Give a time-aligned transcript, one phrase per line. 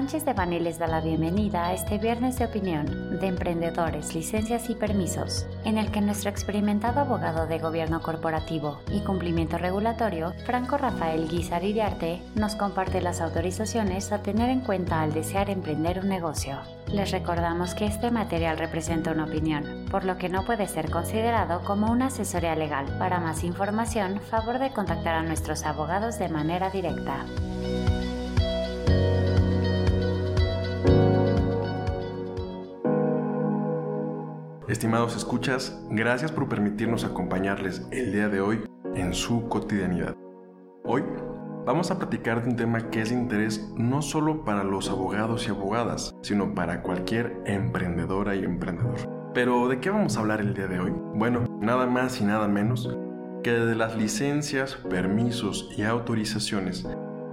[0.00, 4.70] Sánchez de Bani les da la bienvenida a este viernes de opinión de emprendedores, licencias
[4.70, 10.78] y permisos, en el que nuestro experimentado abogado de gobierno corporativo y cumplimiento regulatorio, Franco
[10.78, 16.08] Rafael Guizar Iriarte, nos comparte las autorizaciones a tener en cuenta al desear emprender un
[16.08, 16.58] negocio.
[16.90, 21.62] Les recordamos que este material representa una opinión, por lo que no puede ser considerado
[21.62, 22.86] como una asesoría legal.
[22.98, 27.26] Para más información, favor de contactar a nuestros abogados de manera directa.
[34.70, 38.60] Estimados escuchas, gracias por permitirnos acompañarles el día de hoy
[38.94, 40.14] en su cotidianidad.
[40.84, 41.02] Hoy
[41.66, 45.48] vamos a platicar de un tema que es de interés no solo para los abogados
[45.48, 48.94] y abogadas, sino para cualquier emprendedora y emprendedor.
[49.34, 50.92] Pero ¿de qué vamos a hablar el día de hoy?
[51.16, 52.96] Bueno, nada más y nada menos
[53.42, 56.86] que de las licencias, permisos y autorizaciones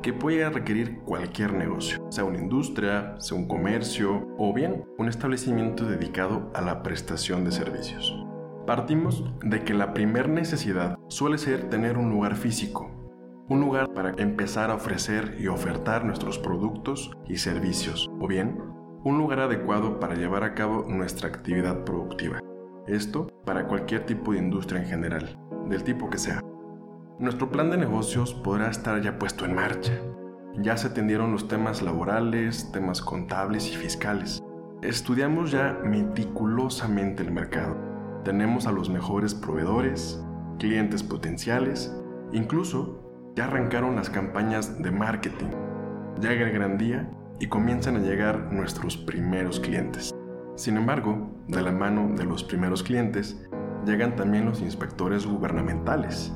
[0.08, 5.84] que pueda requerir cualquier negocio, sea una industria, sea un comercio o bien un establecimiento
[5.84, 8.16] dedicado a la prestación de servicios.
[8.66, 12.90] Partimos de que la primer necesidad suele ser tener un lugar físico,
[13.50, 18.62] un lugar para empezar a ofrecer y ofertar nuestros productos y servicios, o bien
[19.04, 22.40] un lugar adecuado para llevar a cabo nuestra actividad productiva.
[22.88, 26.42] Esto para cualquier tipo de industria en general, del tipo que sea.
[27.20, 29.92] Nuestro plan de negocios podrá estar ya puesto en marcha.
[30.60, 34.44] Ya se atendieron los temas laborales, temas contables y fiscales.
[34.84, 37.76] Estudiamos ya meticulosamente el mercado.
[38.24, 40.24] Tenemos a los mejores proveedores,
[40.60, 41.92] clientes potenciales,
[42.34, 43.02] incluso
[43.36, 45.50] ya arrancaron las campañas de marketing.
[46.22, 50.14] Llega el gran día y comienzan a llegar nuestros primeros clientes.
[50.54, 53.44] Sin embargo, de la mano de los primeros clientes,
[53.88, 56.32] llegan también los inspectores gubernamentales,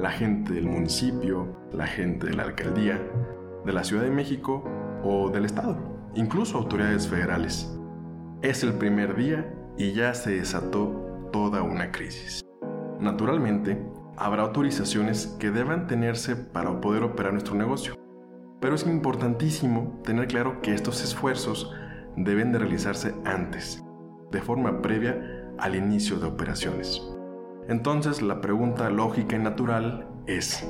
[0.00, 2.98] la gente del municipio, la gente de la alcaldía,
[3.66, 4.64] de la Ciudad de México
[5.04, 5.76] o del Estado,
[6.14, 7.78] incluso autoridades federales.
[8.40, 12.40] Es el primer día y ya se desató toda una crisis.
[12.98, 13.78] Naturalmente,
[14.16, 17.94] habrá autorizaciones que deban tenerse para poder operar nuestro negocio,
[18.58, 21.74] pero es importantísimo tener claro que estos esfuerzos
[22.16, 23.84] deben de realizarse antes,
[24.30, 27.02] de forma previa al inicio de operaciones.
[27.68, 30.66] Entonces la pregunta lógica y natural es,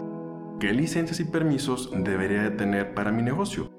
[0.58, 3.70] ¿qué licencias y permisos debería de tener para mi negocio?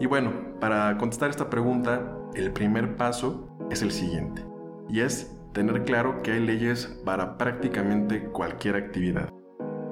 [0.00, 4.44] Y bueno, para contestar esta pregunta, el primer paso es el siguiente,
[4.88, 9.28] y es tener claro que hay leyes para prácticamente cualquier actividad.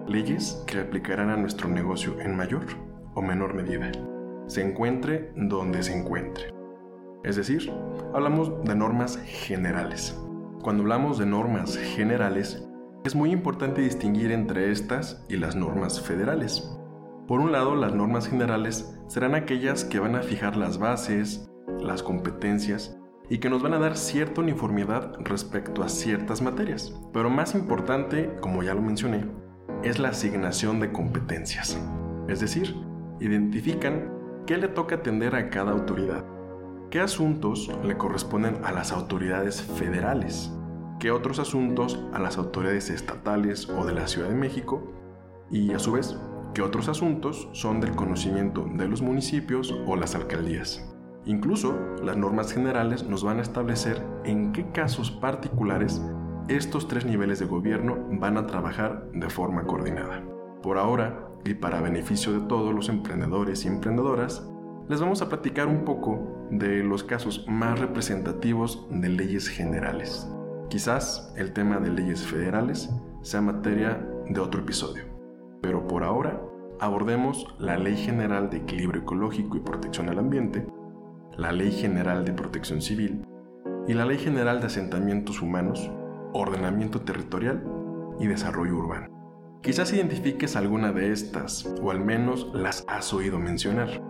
[0.06, 2.66] Leyes que aplicarán a nuestro negocio en mayor
[3.14, 3.90] o menor medida,
[4.46, 6.54] se encuentre donde se encuentre.
[7.24, 7.72] Es decir,
[8.14, 10.16] hablamos de normas generales.
[10.62, 12.66] Cuando hablamos de normas generales,
[13.04, 16.76] es muy importante distinguir entre estas y las normas federales.
[17.28, 21.48] Por un lado, las normas generales serán aquellas que van a fijar las bases,
[21.80, 26.94] las competencias y que nos van a dar cierta uniformidad respecto a ciertas materias.
[27.12, 29.26] Pero más importante, como ya lo mencioné,
[29.82, 31.80] es la asignación de competencias.
[32.28, 32.74] Es decir,
[33.20, 34.12] identifican
[34.46, 36.24] qué le toca atender a cada autoridad,
[36.90, 40.52] qué asuntos le corresponden a las autoridades federales
[40.98, 44.82] que otros asuntos a las autoridades estatales o de la Ciudad de México
[45.50, 46.16] y a su vez
[46.54, 50.90] que otros asuntos son del conocimiento de los municipios o las alcaldías.
[51.26, 56.00] Incluso las normas generales nos van a establecer en qué casos particulares
[56.48, 60.24] estos tres niveles de gobierno van a trabajar de forma coordinada.
[60.62, 64.48] Por ahora, y para beneficio de todos los emprendedores y emprendedoras,
[64.88, 70.30] les vamos a platicar un poco de los casos más representativos de leyes generales.
[70.68, 72.90] Quizás el tema de leyes federales
[73.22, 75.04] sea materia de otro episodio,
[75.60, 76.40] pero por ahora
[76.78, 80.66] abordemos la Ley General de Equilibrio Ecológico y Protección al Ambiente,
[81.36, 83.24] la Ley General de Protección Civil
[83.88, 85.90] y la Ley General de Asentamientos Humanos,
[86.32, 87.64] Ordenamiento Territorial
[88.20, 89.08] y Desarrollo Urbano.
[89.62, 94.00] Quizás identifiques alguna de estas, o al menos las has oído mencionar.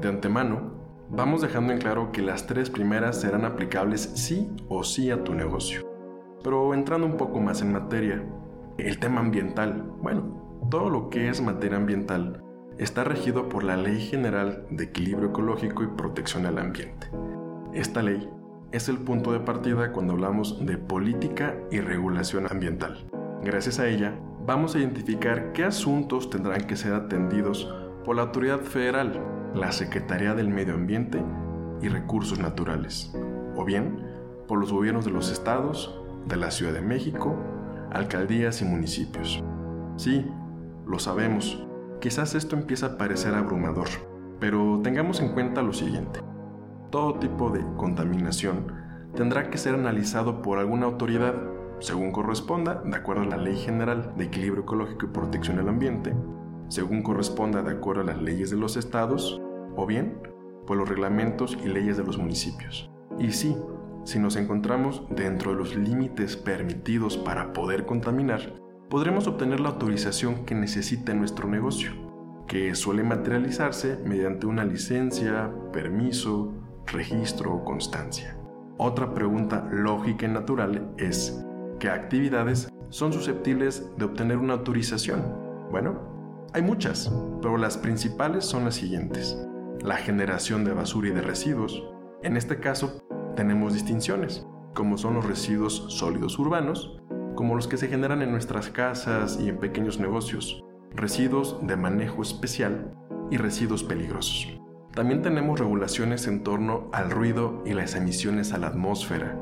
[0.00, 0.72] De antemano,
[1.10, 5.34] vamos dejando en claro que las tres primeras serán aplicables sí o sí a tu
[5.34, 5.82] negocio.
[6.42, 8.24] Pero entrando un poco más en materia,
[8.78, 12.42] el tema ambiental, bueno, todo lo que es materia ambiental
[12.78, 17.08] está regido por la Ley General de Equilibrio Ecológico y Protección al Ambiente.
[17.72, 18.28] Esta ley
[18.72, 23.06] es el punto de partida cuando hablamos de política y regulación ambiental.
[23.42, 27.72] Gracias a ella, vamos a identificar qué asuntos tendrán que ser atendidos
[28.04, 29.18] por la autoridad federal,
[29.54, 31.22] la Secretaría del Medio Ambiente
[31.80, 33.12] y Recursos Naturales,
[33.56, 33.98] o bien
[34.46, 37.34] por los gobiernos de los estados, de la Ciudad de México,
[37.92, 39.42] alcaldías y municipios.
[39.96, 40.26] Sí,
[40.86, 41.66] lo sabemos,
[42.00, 43.88] quizás esto empieza a parecer abrumador,
[44.40, 46.20] Pero tengamos en cuenta lo siguiente.
[46.90, 48.66] Todo tipo de contaminación
[49.14, 51.34] tendrá que ser analizado por alguna autoridad,
[51.78, 56.12] según corresponda, de acuerdo a la Ley General de Equilibrio Ecológico y Protección del Ambiente,
[56.74, 59.40] según corresponda de acuerdo a las leyes de los estados,
[59.76, 60.18] o bien
[60.66, 62.90] por los reglamentos y leyes de los municipios.
[63.16, 63.56] Y sí,
[64.02, 68.54] si nos encontramos dentro de los límites permitidos para poder contaminar,
[68.90, 71.92] podremos obtener la autorización que necesita nuestro negocio,
[72.48, 76.54] que suele materializarse mediante una licencia, permiso,
[76.86, 78.36] registro o constancia.
[78.78, 81.40] Otra pregunta lógica y natural es,
[81.78, 85.22] ¿qué actividades son susceptibles de obtener una autorización?
[85.70, 86.13] Bueno,
[86.54, 87.12] hay muchas,
[87.42, 89.36] pero las principales son las siguientes.
[89.80, 91.82] La generación de basura y de residuos.
[92.22, 93.02] En este caso,
[93.34, 97.02] tenemos distinciones, como son los residuos sólidos urbanos,
[97.34, 100.62] como los que se generan en nuestras casas y en pequeños negocios,
[100.92, 102.94] residuos de manejo especial
[103.32, 104.60] y residuos peligrosos.
[104.94, 109.36] También tenemos regulaciones en torno al ruido y las emisiones a la atmósfera.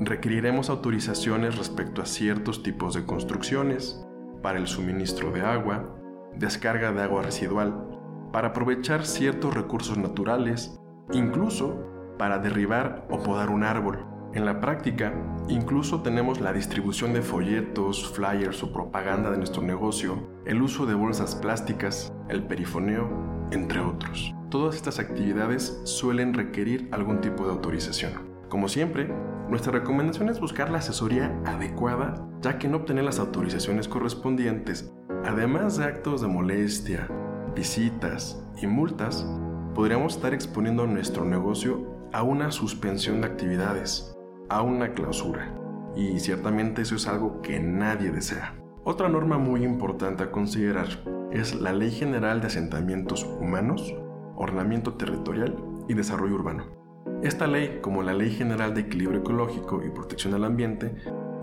[0.00, 4.06] Requeriremos autorizaciones respecto a ciertos tipos de construcciones,
[4.42, 6.01] para el suministro de agua,
[6.36, 7.88] descarga de agua residual,
[8.32, 10.80] para aprovechar ciertos recursos naturales,
[11.12, 11.86] incluso
[12.18, 14.06] para derribar o podar un árbol.
[14.34, 15.12] En la práctica,
[15.48, 20.94] incluso tenemos la distribución de folletos, flyers o propaganda de nuestro negocio, el uso de
[20.94, 23.10] bolsas plásticas, el perifoneo,
[23.50, 24.34] entre otros.
[24.48, 28.12] Todas estas actividades suelen requerir algún tipo de autorización.
[28.48, 29.12] Como siempre,
[29.48, 35.76] nuestra recomendación es buscar la asesoría adecuada, ya que no obtener las autorizaciones correspondientes, además
[35.76, 37.08] de actos de molestia,
[37.54, 39.26] visitas y multas,
[39.74, 44.16] podríamos estar exponiendo nuestro negocio a una suspensión de actividades,
[44.48, 45.54] a una clausura.
[45.96, 48.54] Y ciertamente eso es algo que nadie desea.
[48.84, 50.88] Otra norma muy importante a considerar
[51.30, 53.94] es la Ley General de Asentamientos Humanos,
[54.36, 55.56] Ordenamiento Territorial
[55.88, 56.82] y Desarrollo Urbano.
[57.22, 60.96] Esta ley, como la Ley General de Equilibrio Ecológico y Protección al Ambiente,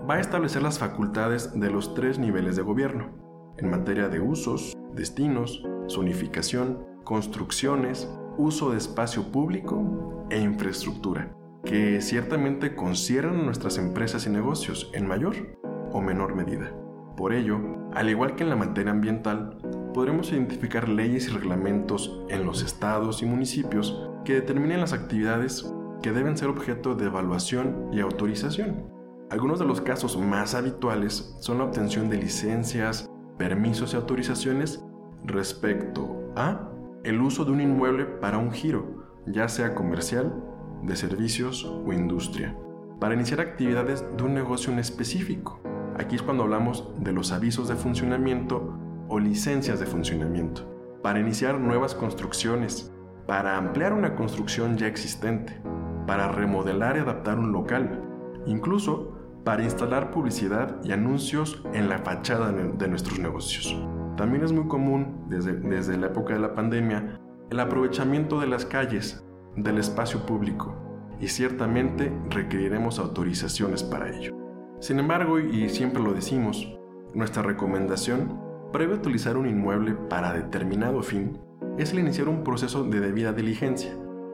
[0.08, 3.19] va a establecer las facultades de los tres niveles de gobierno,
[3.60, 12.74] en materia de usos, destinos, zonificación, construcciones, uso de espacio público e infraestructura que ciertamente
[12.74, 15.58] conciernen a nuestras empresas y negocios en mayor
[15.92, 16.72] o menor medida.
[17.16, 17.60] Por ello,
[17.92, 19.58] al igual que en la materia ambiental,
[19.92, 25.70] podremos identificar leyes y reglamentos en los estados y municipios que determinen las actividades
[26.02, 28.90] que deben ser objeto de evaluación y autorización.
[29.30, 33.09] Algunos de los casos más habituales son la obtención de licencias,
[33.40, 34.84] permisos y autorizaciones
[35.24, 36.68] respecto a
[37.04, 40.44] el uso de un inmueble para un giro, ya sea comercial
[40.82, 42.54] de servicios o industria,
[43.00, 45.58] para iniciar actividades de un negocio en específico.
[45.96, 48.74] Aquí es cuando hablamos de los avisos de funcionamiento
[49.08, 50.70] o licencias de funcionamiento,
[51.02, 52.92] para iniciar nuevas construcciones,
[53.26, 55.58] para ampliar una construcción ya existente,
[56.06, 58.02] para remodelar y adaptar un local,
[58.44, 63.76] incluso para instalar publicidad y anuncios en la fachada de nuestros negocios.
[64.16, 67.18] También es muy común desde, desde la época de la pandemia
[67.50, 69.24] el aprovechamiento de las calles
[69.56, 70.76] del espacio público
[71.18, 74.34] y ciertamente requeriremos autorizaciones para ello.
[74.78, 76.66] Sin embargo, y siempre lo decimos,
[77.14, 78.40] nuestra recomendación,
[78.72, 81.38] previo a utilizar un inmueble para determinado fin,
[81.76, 83.92] es el iniciar un proceso de debida diligencia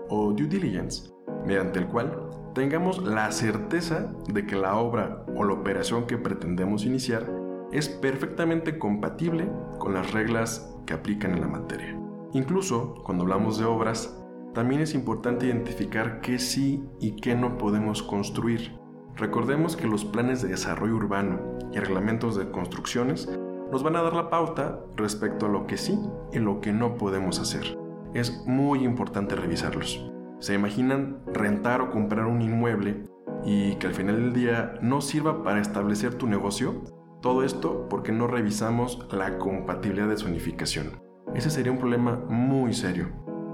[0.08, 1.10] o due diligence,
[1.46, 6.86] mediante el cual tengamos la certeza de que la obra o la operación que pretendemos
[6.86, 7.30] iniciar
[7.70, 9.46] es perfectamente compatible
[9.78, 12.00] con las reglas que aplican en la materia.
[12.32, 14.18] Incluso cuando hablamos de obras,
[14.54, 18.72] también es importante identificar qué sí y qué no podemos construir.
[19.16, 23.28] Recordemos que los planes de desarrollo urbano y reglamentos de construcciones
[23.70, 26.00] nos van a dar la pauta respecto a lo que sí
[26.32, 27.76] y lo que no podemos hacer.
[28.14, 30.10] Es muy importante revisarlos.
[30.38, 33.06] ¿Se imaginan rentar o comprar un inmueble
[33.42, 36.82] y que al final del día no sirva para establecer tu negocio?
[37.22, 41.00] Todo esto porque no revisamos la compatibilidad de zonificación.
[41.34, 43.08] Ese sería un problema muy serio.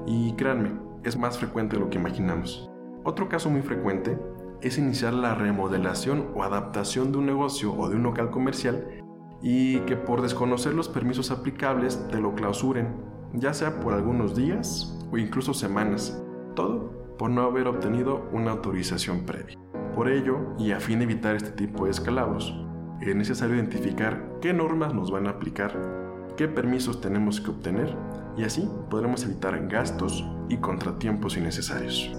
[0.07, 0.73] Y créanme,
[1.05, 2.69] es más frecuente de lo que imaginamos.
[3.05, 4.19] Otro caso muy frecuente
[4.61, 8.89] es iniciar la remodelación o adaptación de un negocio o de un local comercial
[9.41, 12.97] y que por desconocer los permisos aplicables te lo clausuren,
[13.35, 16.23] ya sea por algunos días o incluso semanas,
[16.55, 19.59] todo por no haber obtenido una autorización previa.
[19.95, 22.55] Por ello, y a fin de evitar este tipo de escalabros,
[23.01, 25.73] es necesario identificar qué normas nos van a aplicar,
[26.37, 27.95] qué permisos tenemos que obtener
[28.37, 32.11] y así podremos evitar gastos y contratiempos innecesarios.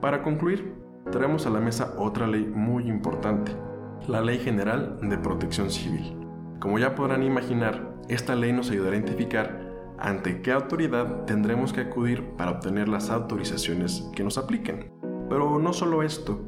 [0.00, 0.74] Para concluir,
[1.10, 3.52] traemos a la mesa otra ley muy importante,
[4.08, 6.16] la Ley General de Protección Civil.
[6.60, 9.63] Como ya podrán imaginar, esta ley nos ayudará a identificar
[9.98, 14.92] ante qué autoridad tendremos que acudir para obtener las autorizaciones que nos apliquen.
[15.28, 16.40] Pero no solo esto,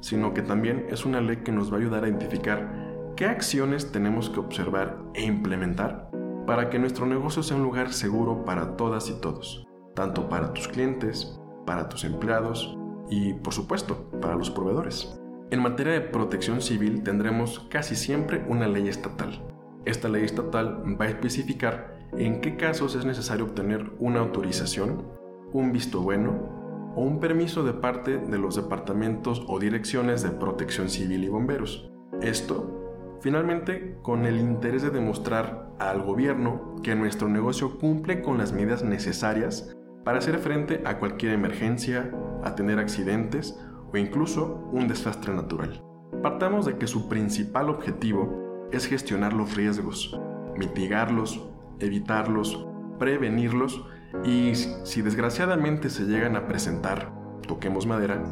[0.00, 3.92] sino que también es una ley que nos va a ayudar a identificar qué acciones
[3.92, 6.10] tenemos que observar e implementar
[6.46, 10.68] para que nuestro negocio sea un lugar seguro para todas y todos, tanto para tus
[10.68, 12.76] clientes, para tus empleados
[13.08, 15.18] y, por supuesto, para los proveedores.
[15.50, 19.42] En materia de protección civil tendremos casi siempre una ley estatal.
[19.84, 25.04] Esta ley estatal va a especificar en qué casos es necesario obtener una autorización,
[25.52, 30.88] un visto bueno o un permiso de parte de los departamentos o direcciones de protección
[30.88, 31.90] civil y bomberos.
[32.22, 38.52] Esto, finalmente, con el interés de demostrar al gobierno que nuestro negocio cumple con las
[38.52, 42.12] medidas necesarias para hacer frente a cualquier emergencia,
[42.44, 43.58] a tener accidentes
[43.92, 45.82] o incluso un desastre natural.
[46.22, 50.18] Partamos de que su principal objetivo es gestionar los riesgos,
[50.56, 52.66] mitigarlos, evitarlos,
[52.98, 53.84] prevenirlos
[54.24, 57.12] y si desgraciadamente se llegan a presentar,
[57.46, 58.22] toquemos madera,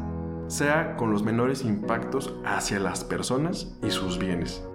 [0.47, 4.65] sea con los menores impactos hacia las personas y sus bienes,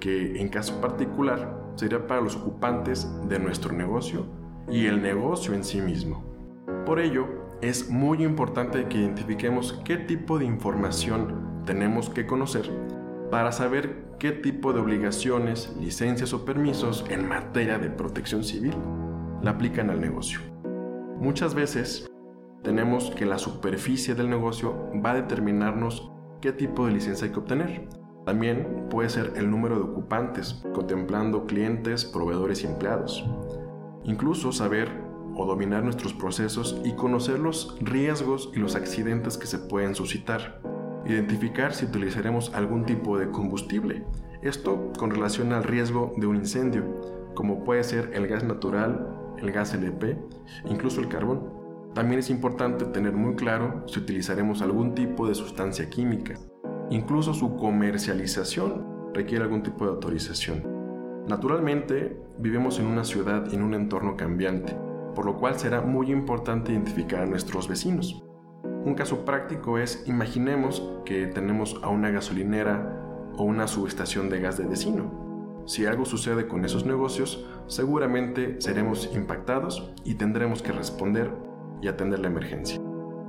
[0.00, 4.26] que en caso particular sería para los ocupantes de nuestro negocio
[4.70, 6.24] y el negocio en sí mismo.
[6.84, 7.26] Por ello,
[7.60, 12.70] es muy importante que identifiquemos qué tipo de información tenemos que conocer
[13.30, 18.74] para saber qué tipo de obligaciones, licencias o permisos en materia de protección civil
[19.42, 20.40] la aplican al negocio.
[21.20, 22.08] Muchas veces
[22.62, 27.38] tenemos que la superficie del negocio va a determinarnos qué tipo de licencia hay que
[27.38, 27.88] obtener.
[28.24, 33.24] También puede ser el número de ocupantes, contemplando clientes, proveedores y empleados.
[34.04, 34.88] Incluso saber
[35.34, 40.60] o dominar nuestros procesos y conocer los riesgos y los accidentes que se pueden suscitar.
[41.08, 44.04] Identificar si utilizaremos algún tipo de combustible.
[44.42, 46.84] Esto con relación al riesgo de un incendio,
[47.34, 50.18] como puede ser el gas natural, el gas LP,
[50.66, 51.50] incluso el carbón.
[51.94, 56.34] También es importante tener muy claro si utilizaremos algún tipo de sustancia química.
[56.90, 60.62] Incluso su comercialización requiere algún tipo de autorización.
[61.26, 64.76] Naturalmente, vivimos en una ciudad y en un entorno cambiante
[65.18, 68.22] por lo cual será muy importante identificar a nuestros vecinos.
[68.84, 74.56] Un caso práctico es, imaginemos que tenemos a una gasolinera o una subestación de gas
[74.56, 75.64] de vecino.
[75.66, 81.30] Si algo sucede con esos negocios, seguramente seremos impactados y tendremos que responder
[81.82, 82.80] y atender la emergencia.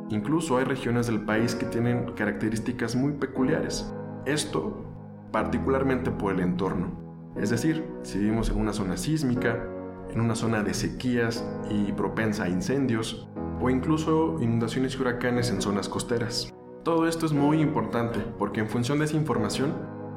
[0.09, 3.93] Incluso hay regiones del país que tienen características muy peculiares.
[4.25, 4.85] Esto
[5.31, 6.91] particularmente por el entorno.
[7.35, 9.67] Es decir, si vivimos en una zona sísmica,
[10.11, 13.29] en una zona de sequías y propensa a incendios,
[13.61, 16.53] o incluso inundaciones y huracanes en zonas costeras.
[16.83, 19.73] Todo esto es muy importante porque en función de esa información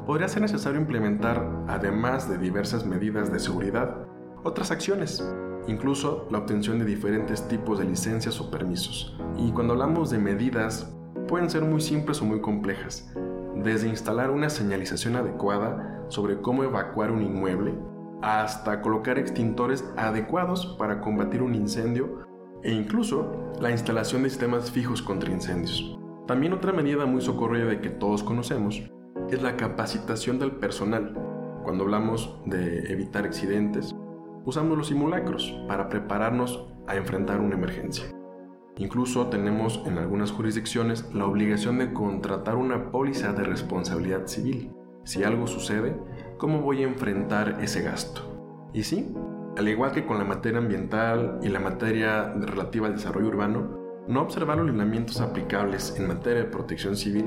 [0.07, 4.07] podría ser necesario implementar, además de diversas medidas de seguridad,
[4.45, 5.25] otras acciones,
[5.67, 9.17] incluso la obtención de diferentes tipos de licencias o permisos.
[9.37, 10.93] Y cuando hablamos de medidas,
[11.29, 13.13] pueden ser muy simples o muy complejas,
[13.57, 17.75] desde instalar una señalización adecuada sobre cómo evacuar un inmueble,
[18.23, 22.32] hasta colocar extintores adecuados para combatir un incendio
[22.63, 25.99] e incluso la instalación de sistemas fijos contra incendios.
[26.27, 28.83] También otra medida muy socorrida que todos conocemos
[29.31, 31.15] es la capacitación del personal.
[31.65, 33.95] Cuando hablamos de evitar accidentes,
[34.45, 38.05] usamos los simulacros para prepararnos a enfrentar una emergencia.
[38.79, 44.73] Incluso tenemos en algunas jurisdicciones la obligación de contratar una póliza de responsabilidad civil.
[45.05, 45.97] Si algo sucede,
[46.39, 48.71] ¿cómo voy a enfrentar ese gasto?
[48.73, 49.13] Y sí,
[49.57, 53.79] al igual que con la materia ambiental y la materia relativa al desarrollo urbano,
[54.09, 57.27] no observar los lineamientos aplicables en materia de protección civil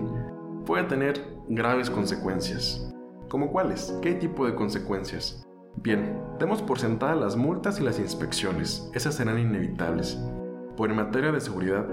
[0.65, 2.91] puede tener graves consecuencias.
[3.29, 3.98] ¿Cómo cuáles?
[4.01, 5.46] ¿Qué tipo de consecuencias?
[5.77, 10.20] Bien, demos por sentadas las multas y las inspecciones, esas serán inevitables.
[10.75, 11.86] Por en materia de seguridad,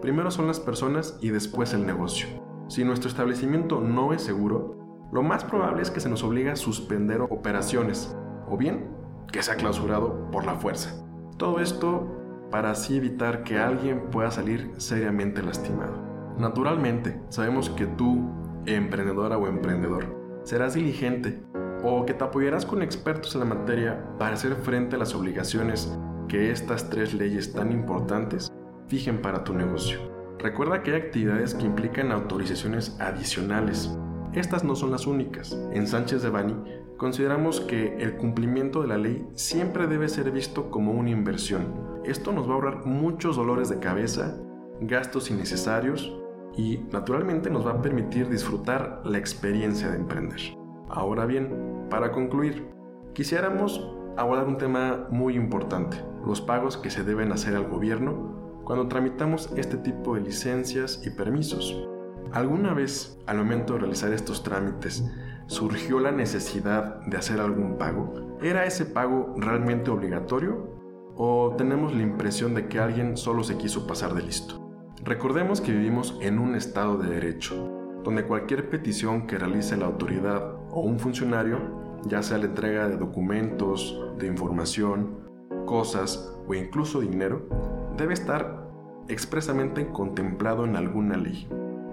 [0.00, 2.28] primero son las personas y después el negocio.
[2.68, 4.76] Si nuestro establecimiento no es seguro,
[5.12, 8.16] lo más probable es que se nos obligue a suspender operaciones
[8.48, 8.99] o bien
[9.32, 10.94] que sea clausurado por la fuerza.
[11.36, 12.16] Todo esto
[12.50, 16.10] para así evitar que alguien pueda salir seriamente lastimado.
[16.38, 18.28] Naturalmente, sabemos que tú,
[18.66, 20.06] emprendedora o emprendedor,
[20.42, 21.42] serás diligente
[21.82, 25.96] o que te apoyarás con expertos en la materia para hacer frente a las obligaciones
[26.28, 28.52] que estas tres leyes tan importantes
[28.88, 29.98] fijen para tu negocio.
[30.38, 33.96] Recuerda que hay actividades que implican autorizaciones adicionales
[34.34, 35.52] estas no son las únicas.
[35.72, 36.54] En Sánchez de Bani
[36.96, 42.00] consideramos que el cumplimiento de la ley siempre debe ser visto como una inversión.
[42.04, 44.38] Esto nos va a ahorrar muchos dolores de cabeza,
[44.80, 46.16] gastos innecesarios
[46.56, 50.40] y naturalmente nos va a permitir disfrutar la experiencia de emprender.
[50.88, 52.68] Ahora bien, para concluir,
[53.14, 53.84] quisiéramos
[54.16, 59.50] abordar un tema muy importante, los pagos que se deben hacer al gobierno cuando tramitamos
[59.56, 61.89] este tipo de licencias y permisos.
[62.32, 65.04] ¿Alguna vez, al momento de realizar estos trámites,
[65.48, 68.38] surgió la necesidad de hacer algún pago?
[68.40, 70.76] ¿Era ese pago realmente obligatorio?
[71.16, 74.60] ¿O tenemos la impresión de que alguien solo se quiso pasar de listo?
[75.02, 77.56] Recordemos que vivimos en un estado de derecho,
[78.04, 81.58] donde cualquier petición que realice la autoridad o un funcionario,
[82.04, 85.18] ya sea la entrega de documentos, de información,
[85.66, 87.48] cosas o incluso dinero,
[87.96, 88.70] debe estar
[89.08, 91.48] expresamente contemplado en alguna ley.